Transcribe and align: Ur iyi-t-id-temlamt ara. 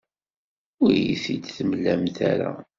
Ur 0.83 0.89
iyi-t-id-temlamt 0.95 2.17
ara. 2.31 2.51